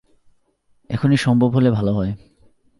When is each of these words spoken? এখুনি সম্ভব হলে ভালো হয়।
এখুনি 0.89 1.17
সম্ভব 1.17 1.49
হলে 1.55 1.69
ভালো 1.71 1.91
হয়। 1.93 2.11